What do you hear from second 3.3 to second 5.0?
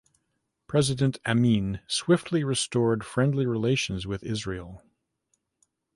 relations with Israel.